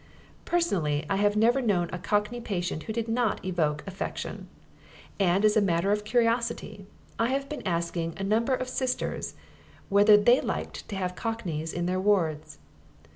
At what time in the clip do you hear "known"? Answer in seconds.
1.61-1.87